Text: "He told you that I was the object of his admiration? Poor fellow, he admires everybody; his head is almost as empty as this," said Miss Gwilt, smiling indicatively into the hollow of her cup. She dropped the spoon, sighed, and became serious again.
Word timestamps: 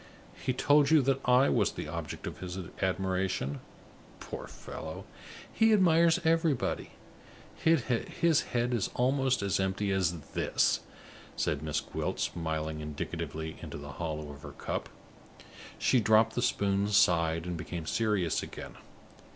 "He 0.33 0.51
told 0.51 0.89
you 0.89 1.03
that 1.03 1.19
I 1.29 1.47
was 1.49 1.73
the 1.73 1.87
object 1.87 2.25
of 2.25 2.39
his 2.39 2.57
admiration? 2.81 3.59
Poor 4.19 4.47
fellow, 4.47 5.05
he 5.53 5.71
admires 5.73 6.19
everybody; 6.25 6.93
his 7.55 8.41
head 8.41 8.73
is 8.73 8.89
almost 8.95 9.43
as 9.43 9.59
empty 9.59 9.91
as 9.91 10.19
this," 10.33 10.79
said 11.35 11.61
Miss 11.61 11.81
Gwilt, 11.81 12.19
smiling 12.19 12.79
indicatively 12.79 13.57
into 13.61 13.77
the 13.77 13.91
hollow 14.01 14.31
of 14.31 14.41
her 14.41 14.53
cup. 14.53 14.89
She 15.77 15.99
dropped 15.99 16.33
the 16.33 16.41
spoon, 16.41 16.87
sighed, 16.87 17.45
and 17.45 17.55
became 17.55 17.85
serious 17.85 18.41
again. 18.41 18.77